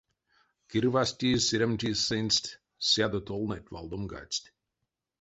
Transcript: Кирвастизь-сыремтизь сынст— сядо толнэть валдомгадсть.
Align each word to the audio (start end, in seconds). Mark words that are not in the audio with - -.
Кирвастизь-сыремтизь 0.69 2.03
сынст— 2.07 2.45
сядо 2.89 3.19
толнэть 3.27 3.71
валдомгадсть. 3.73 4.45